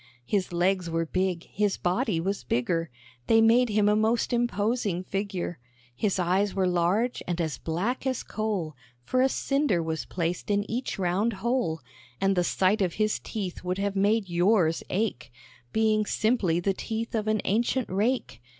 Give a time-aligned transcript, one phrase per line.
[0.25, 2.89] His legs were big, his body was bigger,
[3.27, 5.59] They made him a most imposing figure;
[5.95, 10.63] His eyes were large and as black as coal, For a cinder was placed in
[10.67, 11.81] each round hole.
[12.19, 15.31] And the sight of his teeth would have made yours ache,
[15.71, 18.41] Being simply the teeth of an ancient rake.